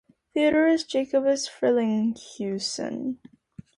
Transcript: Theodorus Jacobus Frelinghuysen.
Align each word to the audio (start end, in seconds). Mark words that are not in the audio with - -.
Theodorus 0.33 0.83
Jacobus 0.83 1.47
Frelinghuysen. 1.47 3.17